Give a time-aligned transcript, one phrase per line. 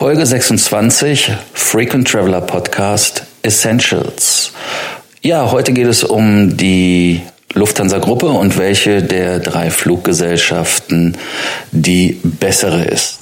[0.00, 4.50] Folge 26 Frequent Traveler Podcast Essentials.
[5.20, 7.20] Ja, heute geht es um die
[7.52, 11.18] Lufthansa-Gruppe und welche der drei Fluggesellschaften
[11.72, 13.18] die bessere ist.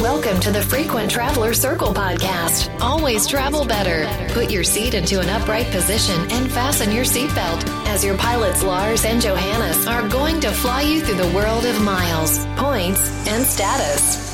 [0.00, 2.70] Welcome to the Frequent Traveler Circle podcast.
[2.80, 4.06] Always travel better.
[4.32, 9.04] Put your seat into an upright position and fasten your seatbelt as your pilots Lars
[9.04, 14.31] and Johannes are going to fly you through the world of miles, points, and status.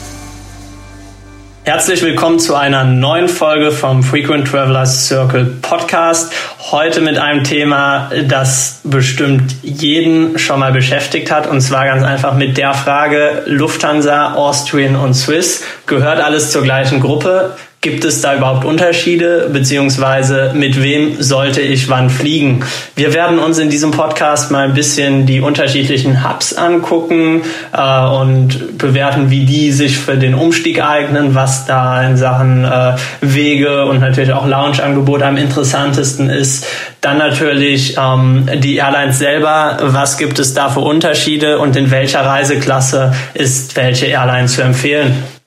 [1.68, 6.32] Herzlich willkommen zu einer neuen Folge vom Frequent Travelers Circle Podcast.
[6.70, 11.46] Heute mit einem Thema, das bestimmt jeden schon mal beschäftigt hat.
[11.46, 17.00] Und zwar ganz einfach mit der Frage, Lufthansa, Austrian und Swiss, gehört alles zur gleichen
[17.00, 17.54] Gruppe?
[17.80, 22.64] Gibt es da überhaupt Unterschiede, beziehungsweise mit wem sollte ich wann fliegen?
[22.96, 28.78] Wir werden uns in diesem Podcast mal ein bisschen die unterschiedlichen Hubs angucken äh, und
[28.78, 34.00] bewerten, wie die sich für den Umstieg eignen, was da in Sachen äh, Wege und
[34.00, 36.66] natürlich auch Lounge-Angebot am interessantesten ist.
[37.00, 42.26] Dann natürlich ähm, die Airlines selber, was gibt es da für Unterschiede und in welcher
[42.26, 45.37] Reiseklasse ist welche Airline zu empfehlen?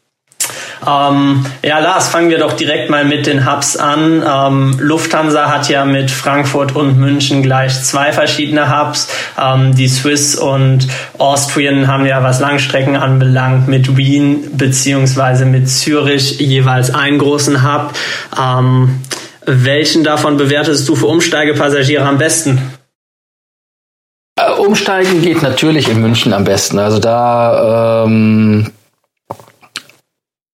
[0.87, 4.23] Ähm, ja, Lars, fangen wir doch direkt mal mit den Hubs an.
[4.27, 9.07] Ähm, Lufthansa hat ja mit Frankfurt und München gleich zwei verschiedene Hubs.
[9.39, 10.87] Ähm, die Swiss und
[11.19, 17.93] Austrian haben ja, was Langstrecken anbelangt, mit Wien beziehungsweise mit Zürich jeweils einen großen Hub.
[18.39, 19.01] Ähm,
[19.45, 22.59] welchen davon bewertest du für Umsteigepassagiere am besten?
[24.35, 26.79] Äh, umsteigen geht natürlich in München am besten.
[26.79, 28.71] Also da ähm,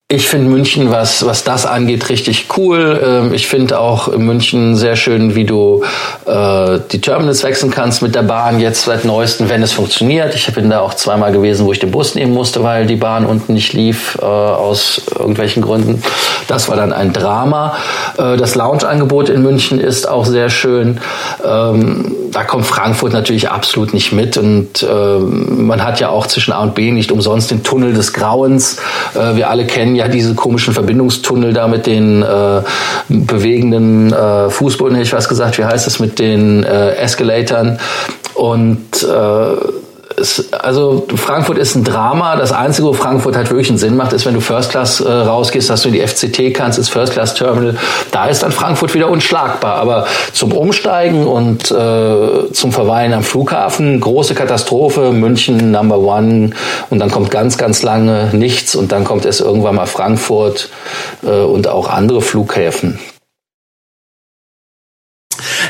[0.10, 3.02] ich finde München, was, was das angeht, richtig cool.
[3.04, 5.84] Ähm, ich finde auch in München sehr schön, wie du
[6.26, 10.34] äh, die Terminals wechseln kannst mit der Bahn jetzt seit neuestem, wenn es funktioniert.
[10.34, 13.26] Ich bin da auch zweimal gewesen, wo ich den Bus nehmen musste, weil die Bahn
[13.26, 16.02] unten nicht lief, äh, aus irgendwelchen Gründen.
[16.48, 17.76] Das war dann ein Drama.
[18.18, 21.02] Äh, das Lounge-Angebot in München ist auch sehr schön.
[21.44, 24.38] Ähm, da kommt Frankfurt natürlich absolut nicht mit.
[24.38, 28.14] Und äh, man hat ja auch zwischen A und B nicht umsonst den Tunnel des
[28.14, 28.78] Grauens.
[29.14, 32.62] Äh, wir alle kennen ja diese komischen Verbindungstunnel da mit den äh,
[33.10, 37.80] bewegenden äh, Fußboden, hätte ich was gesagt, wie heißt das, mit den äh, Escalatoren.
[38.34, 39.87] Und äh,
[40.52, 42.36] also Frankfurt ist ein Drama.
[42.36, 45.12] Das Einzige, wo Frankfurt halt wirklich einen Sinn macht, ist, wenn du First Class äh,
[45.12, 47.76] rausgehst, dass du in die FCT kannst, ins First Class Terminal.
[48.12, 49.76] Da ist dann Frankfurt wieder unschlagbar.
[49.76, 55.12] Aber zum Umsteigen und äh, zum Verweilen am Flughafen, große Katastrophe.
[55.12, 56.52] München Number One
[56.90, 60.70] und dann kommt ganz, ganz lange nichts und dann kommt es irgendwann mal Frankfurt
[61.24, 63.00] äh, und auch andere Flughäfen.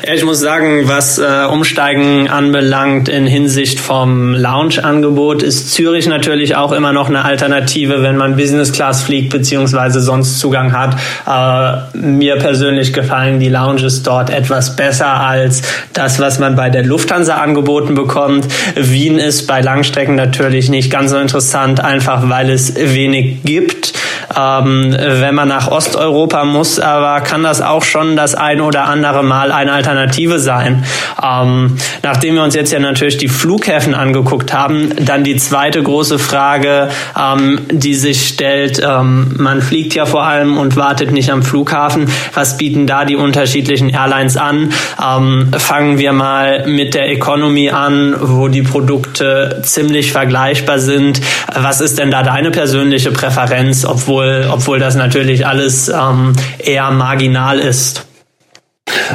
[0.07, 6.55] Ja, ich muss sagen, was äh, Umsteigen anbelangt in Hinsicht vom Lounge-Angebot, ist Zürich natürlich
[6.55, 10.95] auch immer noch eine Alternative, wenn man Business Class fliegt beziehungsweise sonst Zugang hat.
[11.27, 16.85] Äh, mir persönlich gefallen die Lounges dort etwas besser als das, was man bei der
[16.85, 18.45] Lufthansa angeboten bekommt.
[18.75, 23.91] Wien ist bei Langstrecken natürlich nicht ganz so interessant, einfach weil es wenig gibt.
[24.37, 29.23] Ähm, wenn man nach Osteuropa muss, aber kann das auch schon das ein oder andere
[29.23, 30.85] Mal eine Alternative sein.
[31.23, 36.19] Ähm, nachdem wir uns jetzt ja natürlich die Flughäfen angeguckt haben, dann die zweite große
[36.19, 41.41] Frage, ähm, die sich stellt, ähm, man fliegt ja vor allem und wartet nicht am
[41.41, 42.07] Flughafen.
[42.33, 44.71] Was bieten da die unterschiedlichen Airlines an?
[45.03, 51.21] Ähm, fangen wir mal mit der Economy an, wo die Produkte ziemlich vergleichbar sind.
[51.53, 57.59] Was ist denn da deine persönliche Präferenz, obwohl, obwohl das natürlich alles ähm, eher marginal
[57.59, 58.05] ist?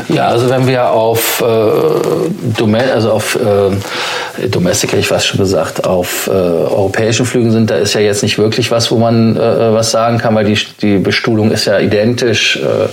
[0.08, 5.86] Ja, also wenn wir auf äh, Domain, also auf äh, Domestic ich fast schon gesagt,
[5.86, 9.72] auf äh, europäischen Flügen sind, da ist ja jetzt nicht wirklich was, wo man äh,
[9.72, 12.56] was sagen kann, weil die, die Bestuhlung ist ja identisch.
[12.56, 12.88] Äh,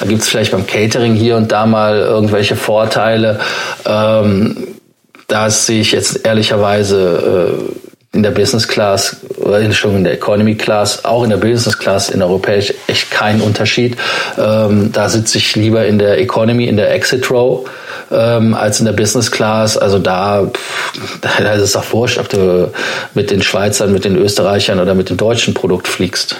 [0.00, 3.40] da gibt es vielleicht beim Catering hier und da mal irgendwelche Vorteile.
[3.86, 4.56] Ähm,
[5.26, 7.58] da sehe ich jetzt ehrlicherweise
[8.12, 9.16] äh, in der Business Class
[9.72, 13.96] schon in der Economy Class, auch in der Business Class in europäisch echt keinen Unterschied.
[14.38, 17.68] Ähm, da sitze ich lieber in der Economy, in der Exit Row
[18.10, 19.76] ähm, als in der Business Class.
[19.76, 20.50] Also da,
[21.20, 22.72] da ist es auch wurscht, ob du
[23.14, 26.36] mit den Schweizern, mit den Österreichern oder mit dem deutschen Produkt fliegst.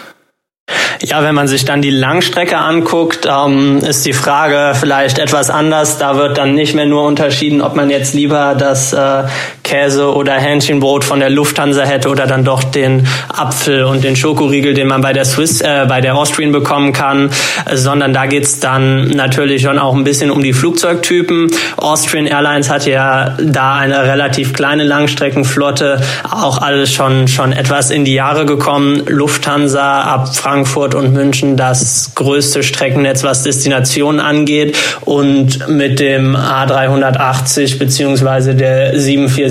[1.02, 5.96] Ja, wenn man sich dann die Langstrecke anguckt, ähm, ist die Frage vielleicht etwas anders.
[5.96, 9.22] Da wird dann nicht mehr nur unterschieden, ob man jetzt lieber das äh,
[9.70, 14.74] Käse oder Hähnchenbrot von der Lufthansa hätte oder dann doch den Apfel und den Schokoriegel,
[14.74, 17.30] den man bei der Swiss, äh, bei der Austrian bekommen kann,
[17.72, 21.52] sondern da geht's dann natürlich schon auch ein bisschen um die Flugzeugtypen.
[21.76, 28.04] Austrian Airlines hat ja da eine relativ kleine Langstreckenflotte, auch alles schon schon etwas in
[28.04, 29.04] die Jahre gekommen.
[29.06, 37.78] Lufthansa ab Frankfurt und München das größte Streckennetz, was Destinationen angeht und mit dem A380
[37.78, 38.98] beziehungsweise der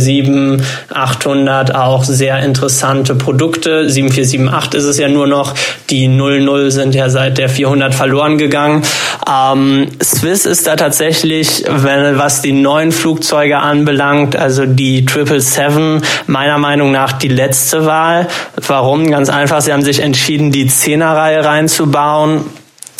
[0.09, 3.87] 747-800 auch sehr interessante Produkte.
[3.87, 5.53] 747-8 ist es ja nur noch.
[5.89, 8.83] Die 00 sind ja seit der 400 verloren gegangen.
[9.29, 16.57] Ähm, Swiss ist da tatsächlich, wenn, was die neuen Flugzeuge anbelangt, also die 777, meiner
[16.57, 18.27] Meinung nach die letzte Wahl.
[18.67, 19.09] Warum?
[19.11, 22.45] Ganz einfach, sie haben sich entschieden, die Zehnerreihe reinzubauen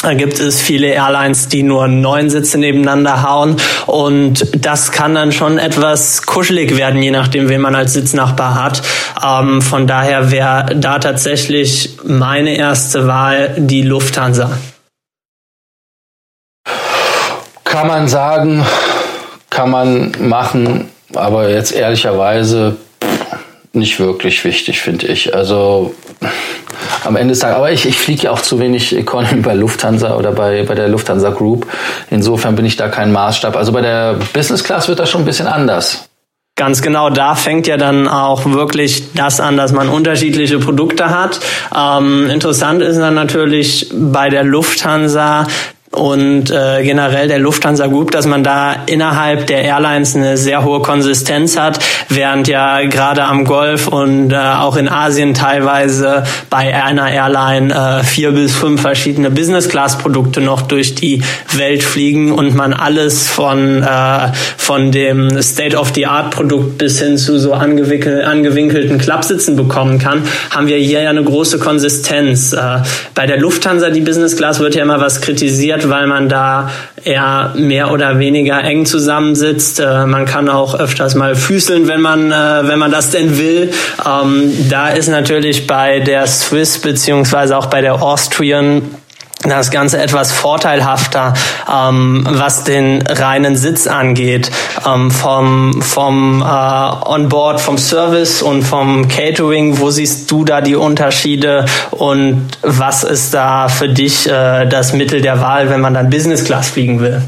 [0.01, 5.31] da gibt es viele Airlines, die nur neun Sitze nebeneinander hauen und das kann dann
[5.31, 8.81] schon etwas kuschelig werden, je nachdem, wen man als Sitznachbar hat.
[9.25, 14.51] Ähm, von daher wäre da tatsächlich meine erste Wahl die Lufthansa.
[17.65, 18.65] Kann man sagen,
[19.49, 22.77] kann man machen, aber jetzt ehrlicherweise
[23.79, 25.35] nicht wirklich wichtig, finde ich.
[25.35, 25.95] Also
[27.03, 27.55] am Ende des Tages.
[27.55, 30.87] Aber ich, ich fliege ja auch zu wenig Economy bei Lufthansa oder bei, bei der
[30.87, 31.65] Lufthansa Group.
[32.09, 33.55] Insofern bin ich da kein Maßstab.
[33.55, 36.09] Also bei der Business Class wird das schon ein bisschen anders.
[36.55, 41.39] Ganz genau, da fängt ja dann auch wirklich das an, dass man unterschiedliche Produkte hat.
[41.73, 45.47] Ähm, interessant ist dann natürlich bei der Lufthansa,
[45.91, 50.81] und äh, generell der Lufthansa Group, dass man da innerhalb der Airlines eine sehr hohe
[50.81, 57.09] Konsistenz hat, während ja gerade am Golf und äh, auch in Asien teilweise bei einer
[57.09, 61.23] Airline äh, vier bis fünf verschiedene Business-Class-Produkte noch durch die
[61.55, 68.23] Welt fliegen und man alles von äh, von dem State-of-the-Art-Produkt bis hin zu so angewinkel,
[68.23, 72.53] angewinkelten Klappsitzen bekommen kann, haben wir hier ja eine große Konsistenz.
[72.53, 72.83] Äh,
[73.15, 76.69] bei der Lufthansa die Business Class wird ja immer was kritisiert wird, weil man da
[77.03, 79.79] eher mehr oder weniger eng zusammensitzt.
[79.79, 83.71] Äh, man kann auch öfters mal füßeln, wenn man, äh, wenn man das denn will.
[84.05, 88.81] Ähm, da ist natürlich bei der Swiss beziehungsweise auch bei der Austrian
[89.43, 91.33] das Ganze etwas vorteilhafter,
[91.71, 94.51] ähm, was den reinen Sitz angeht,
[94.85, 99.79] ähm, vom, vom äh, Onboard, vom Service und vom Catering.
[99.79, 105.21] Wo siehst du da die Unterschiede und was ist da für dich äh, das Mittel
[105.21, 107.23] der Wahl, wenn man dann Business Class fliegen will?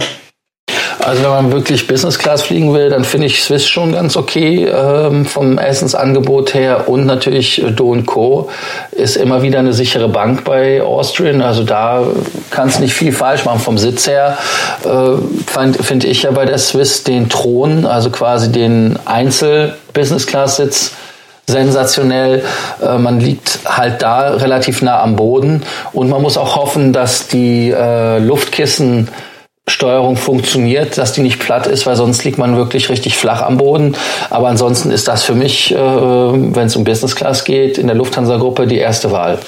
[1.03, 4.65] Also wenn man wirklich Business Class fliegen will, dann finde ich Swiss schon ganz okay
[4.65, 8.49] ähm, vom Essensangebot her und natürlich Do Co.
[8.91, 11.41] ist immer wieder eine sichere Bank bei Austrian.
[11.41, 12.03] Also da
[12.51, 14.37] kannst nicht viel falsch machen vom Sitz her.
[14.85, 20.57] Äh, finde ich ja bei der Swiss den Thron, also quasi den Einzel Business Class
[20.57, 20.91] Sitz
[21.47, 22.43] sensationell.
[22.81, 25.63] Äh, man liegt halt da relativ nah am Boden
[25.93, 29.09] und man muss auch hoffen, dass die äh, Luftkissen
[29.71, 33.57] Steuerung funktioniert, dass die nicht platt ist, weil sonst liegt man wirklich richtig flach am
[33.57, 33.95] Boden.
[34.29, 37.95] Aber ansonsten ist das für mich, äh, wenn es um Business Class geht, in der
[37.95, 39.39] Lufthansa-Gruppe die erste Wahl.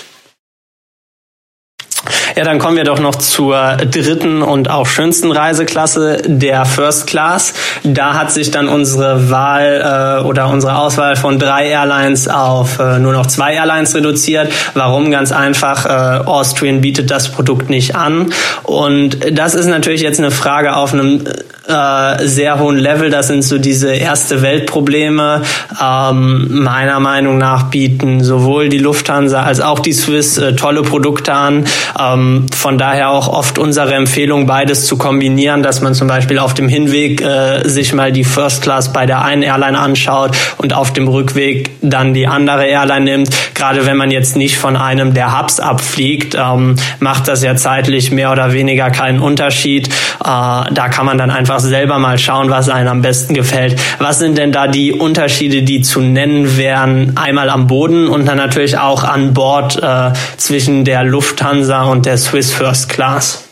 [2.35, 7.53] Ja, dann kommen wir doch noch zur dritten und auch schönsten Reiseklasse, der First Class.
[7.83, 12.97] Da hat sich dann unsere Wahl äh, oder unsere Auswahl von drei Airlines auf äh,
[12.97, 14.51] nur noch zwei Airlines reduziert.
[14.74, 15.12] Warum?
[15.12, 18.33] Ganz einfach, äh, Austrian bietet das Produkt nicht an.
[18.63, 21.25] Und das ist natürlich jetzt eine Frage auf einem
[21.68, 23.10] äh, sehr hohen Level.
[23.10, 25.42] Das sind so diese erste Weltprobleme.
[25.81, 31.33] Ähm, meiner Meinung nach bieten sowohl die Lufthansa als auch die Swiss äh, tolle Produkte
[31.33, 31.65] an.
[32.00, 36.54] Ähm, von daher auch oft unsere Empfehlung, beides zu kombinieren, dass man zum Beispiel auf
[36.54, 40.92] dem Hinweg äh, sich mal die First Class bei der einen Airline anschaut und auf
[40.92, 43.30] dem Rückweg dann die andere Airline nimmt.
[43.56, 48.11] Gerade wenn man jetzt nicht von einem der Hubs abfliegt, ähm, macht das ja zeitlich
[48.11, 49.88] mehr oder weniger keinen Unterschied.
[49.88, 53.80] Äh, da kann man dann einfach selber mal schauen, was einem am besten gefällt.
[54.00, 57.14] Was sind denn da die Unterschiede, die zu nennen wären?
[57.16, 62.18] Einmal am Boden und dann natürlich auch an Bord äh, zwischen der Lufthansa und der
[62.18, 63.44] Swiss First Class?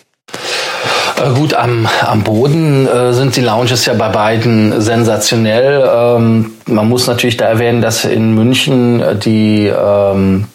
[1.21, 5.89] Äh, gut, am, am Boden äh, sind die Lounges ja bei beiden sensationell.
[5.93, 10.47] Ähm, man muss natürlich da erwähnen, dass in München die ähm,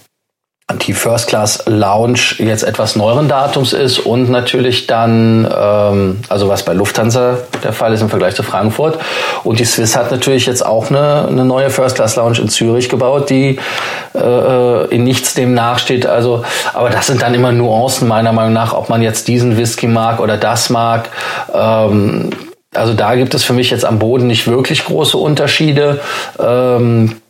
[0.75, 6.64] die First Class Lounge jetzt etwas neueren Datums ist und natürlich dann, ähm, also was
[6.64, 8.99] bei Lufthansa der Fall ist im Vergleich zu Frankfurt.
[9.44, 12.88] Und die Swiss hat natürlich jetzt auch eine, eine neue First Class Lounge in Zürich
[12.88, 13.61] gebaut, die
[14.16, 16.04] äh, in nichts dem nachsteht.
[16.04, 16.42] Also,
[16.75, 20.18] aber das sind dann immer Nuancen meiner Meinung nach, ob man jetzt diesen Whisky mag
[20.18, 21.11] oder das mag.
[21.54, 22.30] Ähm,
[22.75, 26.00] also da gibt es für mich jetzt am Boden nicht wirklich große Unterschiede.
[26.40, 27.20] Ähm,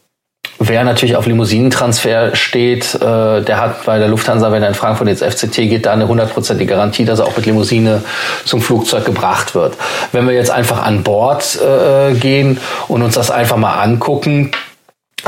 [0.59, 5.09] Wer natürlich auf Limousinentransfer steht, äh, der hat bei der Lufthansa, wenn er in Frankfurt
[5.09, 8.03] ins FCT geht, da eine hundertprozentige Garantie, dass er auch mit Limousine
[8.45, 9.75] zum Flugzeug gebracht wird.
[10.13, 12.59] Wenn wir jetzt einfach an Bord äh, gehen
[12.89, 14.51] und uns das einfach mal angucken,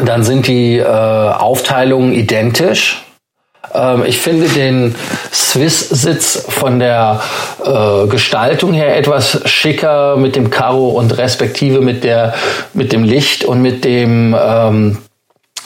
[0.02, 3.04] dann sind die äh, Aufteilungen identisch.
[3.74, 4.94] Ähm, ich finde den
[5.32, 7.20] Swiss-Sitz von der
[7.62, 12.34] äh, Gestaltung her etwas schicker mit dem Karo und respektive mit der
[12.72, 14.98] mit dem Licht und mit dem ähm,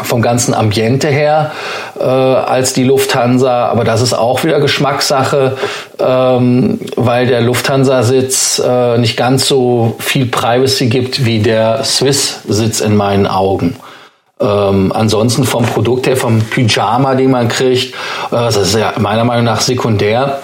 [0.05, 1.53] vom ganzen Ambiente her
[1.99, 5.57] äh, als die Lufthansa, aber das ist auch wieder Geschmackssache,
[5.99, 12.97] ähm, weil der Lufthansa-Sitz äh, nicht ganz so viel Privacy gibt wie der Swiss-Sitz in
[12.97, 13.77] meinen Augen.
[14.41, 17.97] Ähm, ansonsten vom Produkt her, vom Pyjama, den man kriegt, äh,
[18.31, 20.41] das ist ja meiner Meinung nach sekundär.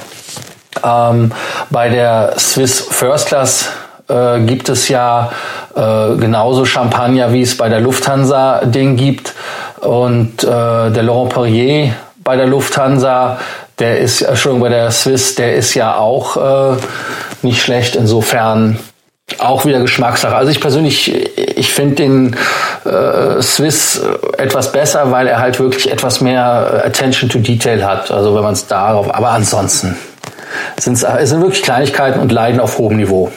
[0.85, 1.33] Ähm,
[1.71, 3.71] bei der Swiss First Class
[4.09, 5.31] äh, gibt es ja
[5.79, 9.35] äh, genauso Champagner, wie es bei der Lufthansa den gibt.
[9.81, 10.47] Und äh,
[10.91, 11.93] der Laurent Perrier
[12.25, 13.39] bei der Lufthansa,
[13.79, 16.37] der ist, schon bei der Swiss, der ist ja auch
[16.73, 16.77] äh,
[17.43, 17.97] nicht schlecht.
[17.97, 18.79] Insofern
[19.39, 20.35] auch wieder Geschmackssache.
[20.35, 22.37] Also ich persönlich, ich finde den
[22.85, 24.03] äh, Swiss
[24.37, 28.11] etwas besser, weil er halt wirklich etwas mehr Attention to Detail hat.
[28.11, 29.97] Also wenn man es darauf, aber ansonsten
[30.79, 33.31] sind es sind wirklich Kleinigkeiten und Leiden auf hohem Niveau.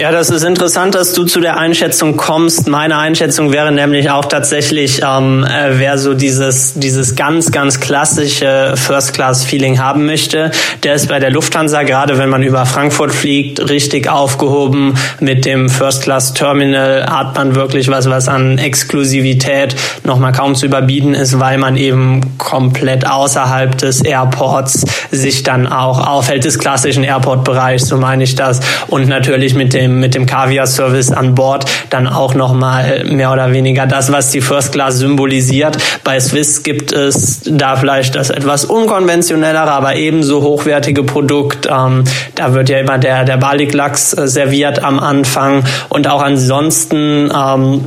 [0.00, 2.68] Ja, das ist interessant, dass du zu der Einschätzung kommst.
[2.68, 8.76] Meine Einschätzung wäre nämlich auch tatsächlich, ähm, äh, wer so dieses dieses ganz ganz klassische
[8.76, 10.52] First Class Feeling haben möchte,
[10.84, 14.94] der ist bei der Lufthansa gerade, wenn man über Frankfurt fliegt, richtig aufgehoben.
[15.20, 20.54] Mit dem First Class Terminal hat man wirklich was, was an Exklusivität noch mal kaum
[20.54, 26.58] zu überbieten ist, weil man eben komplett außerhalb des Airports sich dann auch aufhält des
[26.58, 31.12] klassischen Airport Bereichs, so meine ich das, und natürlich mit dem dem, mit dem Kaviar-Service
[31.12, 35.76] an Bord dann auch nochmal mehr oder weniger das, was die First Class symbolisiert.
[36.04, 41.68] Bei Swiss gibt es da vielleicht das etwas unkonventionellere, aber ebenso hochwertige Produkt.
[41.70, 42.04] Ähm,
[42.34, 47.84] da wird ja immer der, der Balik-Lachs äh, serviert am Anfang und auch ansonsten ähm,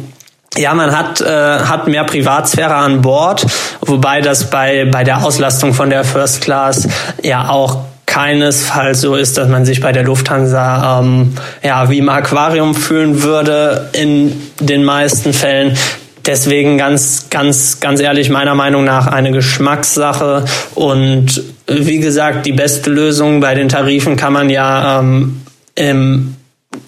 [0.55, 3.43] ja, man hat, äh, hat mehr Privatsphäre an Bord,
[3.81, 6.87] wobei das bei, bei der Auslastung von der First Class
[7.23, 7.79] ja auch
[8.13, 13.23] keinesfalls so ist, dass man sich bei der Lufthansa ähm, ja wie im Aquarium fühlen
[13.23, 15.75] würde in den meisten Fällen.
[16.23, 20.45] Deswegen ganz, ganz, ganz ehrlich, meiner Meinung nach eine Geschmackssache.
[20.75, 25.41] Und wie gesagt, die beste Lösung bei den Tarifen kann man ja ähm,
[25.73, 26.35] im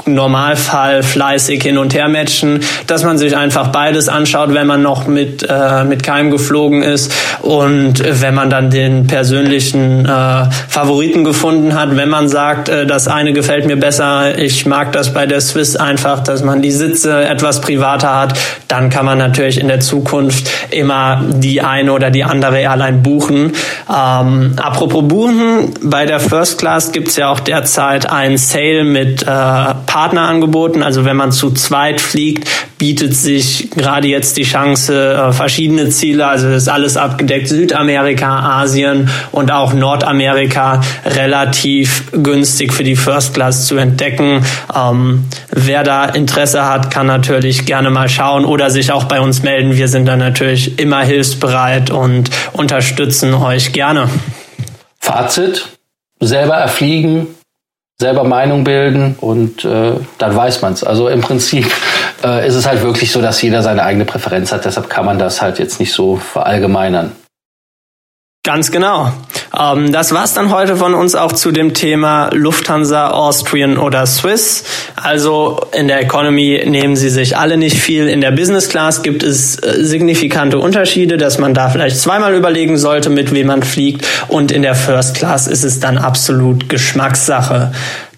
[0.06, 5.08] Normalfall fleißig hin und her matchen, dass man sich einfach beides anschaut, wenn man noch
[5.08, 7.12] mit, äh, mit Keim geflogen ist
[7.42, 13.08] und wenn man dann den persönlichen äh, Favoriten gefunden hat, wenn man sagt, äh, das
[13.08, 17.26] eine gefällt mir besser, ich mag das bei der Swiss einfach, dass man die Sitze
[17.26, 18.38] etwas privater hat,
[18.68, 23.54] dann kann man natürlich in der Zukunft immer die eine oder die andere Airline buchen.
[23.90, 29.75] Ähm, apropos buchen, bei der First Class gibt's ja auch derzeit ein Sale mit äh,
[29.86, 30.84] Partner angeboten.
[30.84, 36.28] Also wenn man zu zweit fliegt, bietet sich gerade jetzt die Chance, äh, verschiedene Ziele,
[36.28, 43.68] also ist alles abgedeckt, Südamerika, Asien und auch Nordamerika relativ günstig für die First Class
[43.68, 44.46] zu entdecken.
[44.76, 49.44] Ähm, wer da Interesse hat, kann natürlich gerne mal schauen oder sich auch bei uns
[49.44, 49.78] melden.
[49.78, 54.10] Wir sind da natürlich immer hilfsbereit und unterstützen euch gerne.
[55.00, 55.68] Fazit,
[56.20, 57.28] selber erfliegen,
[58.00, 60.84] selber Meinung bilden und äh, dann weiß man's.
[60.84, 61.72] Also im Prinzip
[62.24, 64.66] äh, ist es halt wirklich so, dass jeder seine eigene Präferenz hat.
[64.66, 67.14] Deshalb kann man das halt jetzt nicht so verallgemeinern.
[68.46, 69.12] Ganz genau.
[69.60, 74.64] Ähm, das war's dann heute von uns auch zu dem Thema Lufthansa, Austrian oder Swiss.
[74.96, 78.08] Also in der Economy nehmen sie sich alle nicht viel.
[78.08, 82.78] In der Business Class gibt es äh, signifikante Unterschiede, dass man da vielleicht zweimal überlegen
[82.78, 84.06] sollte, mit wem man fliegt.
[84.28, 87.72] Und in der First Class ist es dann absolut Geschmackssache.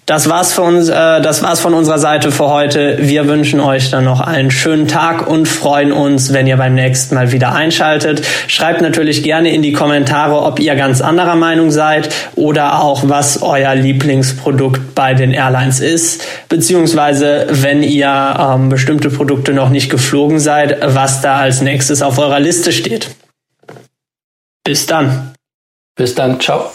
[0.08, 2.96] Das war's für uns, äh, das war's von unserer Seite für heute.
[2.98, 7.14] Wir wünschen euch dann noch einen schönen Tag und freuen uns, wenn ihr beim nächsten
[7.14, 8.26] Mal wieder einschaltet.
[8.46, 13.42] Schreibt natürlich gerne in die Kommentare, ob ihr ganz anderer Meinung seid oder auch was
[13.42, 20.40] euer Lieblingsprodukt bei den Airlines ist, beziehungsweise wenn ihr ähm, bestimmte Produkte noch nicht geflogen
[20.40, 23.10] seid, was da als nächstes auf eurer Liste steht.
[24.64, 25.34] Bis dann.
[25.96, 26.40] Bis dann.
[26.40, 26.70] Ciao.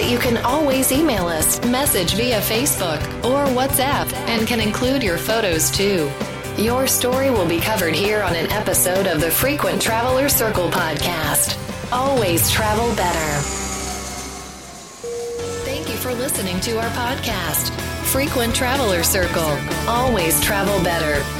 [0.00, 5.18] That you can always email us, message via Facebook or WhatsApp, and can include your
[5.18, 6.10] photos too.
[6.56, 11.58] Your story will be covered here on an episode of the Frequent Traveler Circle podcast.
[11.92, 13.42] Always travel better.
[15.66, 17.78] Thank you for listening to our podcast.
[18.06, 19.54] Frequent Traveler Circle.
[19.86, 21.39] Always travel better.